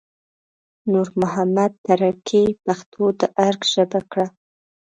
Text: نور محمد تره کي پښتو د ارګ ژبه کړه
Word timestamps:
نور 0.91 1.07
محمد 1.21 1.71
تره 1.85 2.09
کي 2.27 2.43
پښتو 2.65 3.03
د 3.19 3.21
ارګ 3.47 3.61
ژبه 3.73 4.01
کړه 4.11 4.27